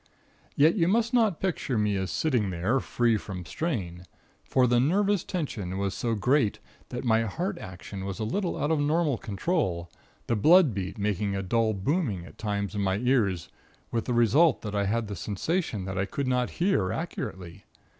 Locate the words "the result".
14.05-14.63